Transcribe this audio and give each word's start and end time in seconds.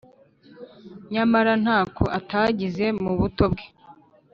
nyamara 1.13 1.51
ntako 1.63 2.03
atagize 2.19 2.85
mu 3.03 3.11
buto 3.19 3.45
bwe 3.51 3.65